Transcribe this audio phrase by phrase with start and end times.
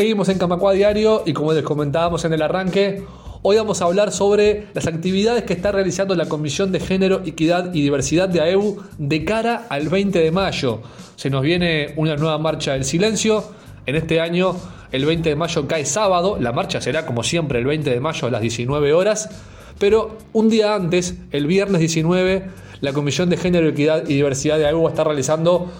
[0.00, 3.04] seguimos en Camacua Diario y como les comentábamos en el arranque,
[3.42, 7.74] hoy vamos a hablar sobre las actividades que está realizando la Comisión de Género, Equidad
[7.74, 10.80] y Diversidad de AEU de cara al 20 de mayo.
[11.16, 13.44] Se nos viene una nueva marcha del silencio.
[13.84, 14.56] En este año,
[14.90, 16.38] el 20 de mayo cae sábado.
[16.40, 19.28] La marcha será como siempre el 20 de mayo a las 19 horas.
[19.78, 22.44] Pero un día antes, el viernes 19,
[22.80, 25.70] la Comisión de Género, Equidad y Diversidad de AEU estar realizando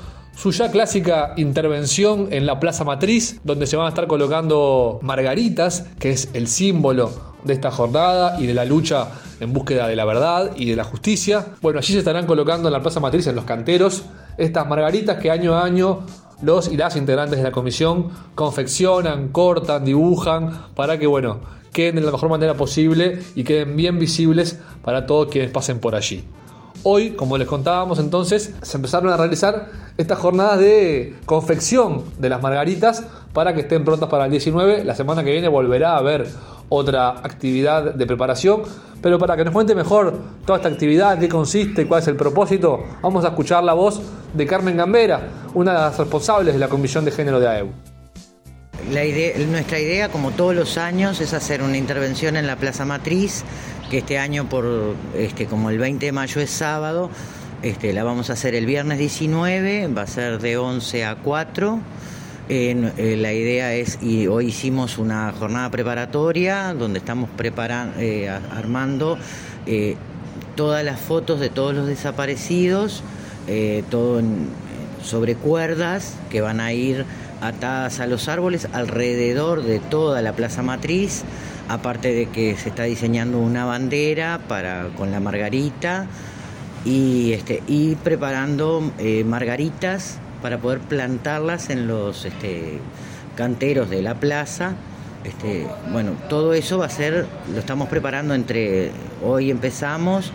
[0.41, 5.85] su ya clásica intervención en la Plaza Matriz, donde se van a estar colocando margaritas,
[5.99, 7.11] que es el símbolo
[7.45, 10.85] de esta jornada y de la lucha en búsqueda de la verdad y de la
[10.85, 11.49] justicia.
[11.61, 14.05] Bueno, allí se estarán colocando en la Plaza Matriz, en los canteros,
[14.39, 16.07] estas margaritas que año a año
[16.41, 22.01] los y las integrantes de la comisión confeccionan, cortan, dibujan, para que, bueno, queden de
[22.01, 26.25] la mejor manera posible y queden bien visibles para todos quienes pasen por allí.
[26.83, 32.41] Hoy, como les contábamos entonces, se empezaron a realizar estas jornadas de confección de las
[32.41, 34.85] margaritas para que estén prontas para el 19.
[34.85, 36.27] La semana que viene volverá a haber
[36.71, 38.63] otra actividad de preparación,
[39.03, 42.83] pero para que nos cuente mejor toda esta actividad, qué consiste, cuál es el propósito,
[43.03, 44.01] vamos a escuchar la voz
[44.33, 47.69] de Carmen Gambera, una de las responsables de la Comisión de Género de AEU.
[49.51, 53.45] Nuestra idea, como todos los años, es hacer una intervención en la Plaza Matriz
[53.91, 57.11] que este año por este como el 20 de mayo es sábado,
[57.63, 61.81] este, la vamos a hacer el viernes 19, va a ser de 11 a 4.
[62.49, 69.19] Eh, la idea es, y hoy hicimos una jornada preparatoria donde estamos preparando, eh, armando
[69.67, 69.97] eh,
[70.55, 73.03] todas las fotos de todos los desaparecidos,
[73.91, 74.23] todo
[75.03, 77.05] sobre cuerdas que van a ir
[77.41, 81.25] atadas a los árboles alrededor de toda la plaza matriz
[81.71, 86.07] aparte de que se está diseñando una bandera para, con la margarita
[86.85, 92.81] y, este, y preparando eh, margaritas para poder plantarlas en los este,
[93.37, 94.75] canteros de la plaza.
[95.23, 98.91] Este, bueno, todo eso va a ser, lo estamos preparando entre
[99.25, 100.33] hoy empezamos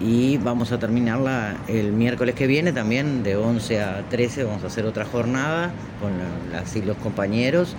[0.00, 4.66] y vamos a terminarla el miércoles que viene también de 11 a 13 vamos a
[4.66, 5.70] hacer otra jornada
[6.00, 6.10] con
[6.50, 7.76] las los compañeros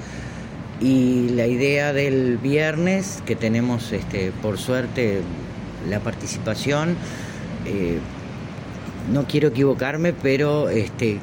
[0.79, 5.21] y la idea del viernes, que tenemos este, por suerte
[5.89, 6.95] la participación,
[7.65, 7.99] eh,
[9.11, 11.19] no quiero equivocarme, pero este,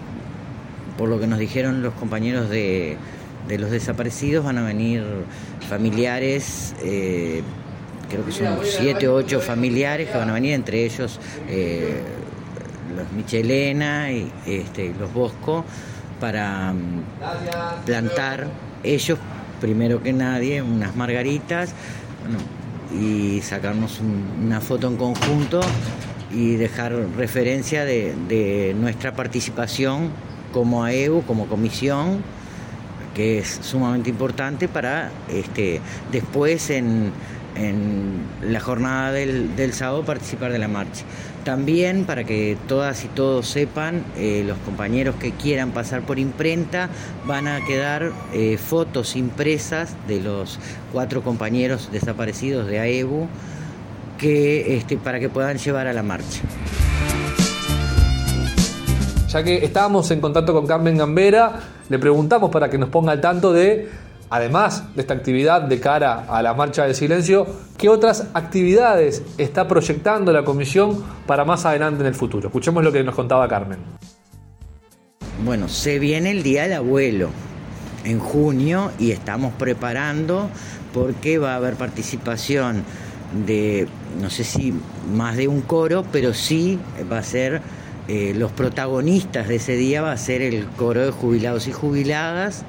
[0.97, 2.97] por lo que nos dijeron los compañeros de,
[3.49, 5.03] los desaparecidos, van a venir
[5.69, 7.43] familiares, eh,
[8.09, 11.19] creo que son siete o ocho familiares que van a venir, entre ellos
[11.49, 12.01] eh,
[12.97, 15.65] los Michelena y este, los Bosco,
[16.21, 18.47] para mm, plantar
[18.85, 19.19] ellos
[19.61, 21.75] primero que nadie unas margaritas
[22.99, 25.61] y sacarnos una foto en conjunto
[26.33, 30.11] y dejar referencia de, nuestra participación
[30.53, 32.23] como AEU, como comisión,
[33.15, 37.13] que es sumamente importante para este, después en,
[38.43, 41.05] la jornada del sábado participar de la marcha.
[41.51, 46.89] También para que todas y todos sepan, eh, los compañeros que quieran pasar por imprenta
[47.27, 50.61] van a quedar eh, fotos impresas de los
[50.93, 53.27] cuatro compañeros desaparecidos de AEBU
[54.17, 56.41] que, este, para que puedan llevar a la marcha.
[59.27, 63.21] Ya que estábamos en contacto con Carmen Gambera, le preguntamos para que nos ponga al
[63.21, 63.89] tanto de
[64.31, 67.47] además de esta actividad de cara a la marcha del silencio,
[67.77, 72.47] ¿qué otras actividades está proyectando la comisión para más adelante en el futuro?
[72.49, 73.81] Escuchemos lo que nos contaba Carmen.
[75.45, 77.29] Bueno, se viene el Día del Abuelo
[78.05, 80.49] en junio y estamos preparando
[80.95, 82.85] porque va a haber participación
[83.47, 83.89] de,
[84.21, 84.73] no sé si
[85.13, 86.79] más de un coro, pero sí
[87.11, 87.63] va a ser,
[88.07, 92.65] eh, los protagonistas de ese día va a ser el coro de jubilados y jubiladas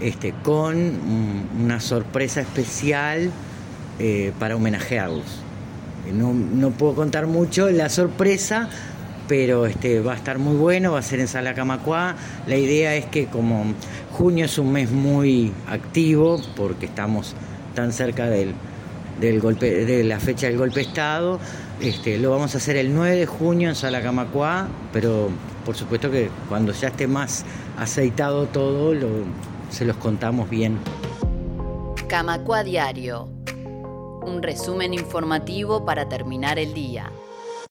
[0.00, 0.76] este, con
[1.62, 3.30] una sorpresa especial
[3.98, 5.44] eh, para homenajearlos.
[6.12, 8.68] No, puedo contar mucho la sorpresa,
[9.26, 12.16] pero este, va a estar muy bueno, va a ser en Sala Camacuá.
[12.46, 13.64] La idea es que como
[14.12, 17.34] junio es un mes muy activo, porque estamos
[17.74, 18.54] tan cerca del,
[19.40, 21.40] golpe, de la fecha del golpe de Estado,
[21.80, 25.30] este, lo vamos a hacer el 9 de junio en Sala Camacuá, pero
[25.64, 27.44] por supuesto que cuando ya esté más
[27.78, 29.08] aceitado todo, lo,
[29.74, 30.78] se los contamos bien.
[32.08, 33.28] Camacua Diario.
[34.22, 37.10] Un resumen informativo para terminar el día.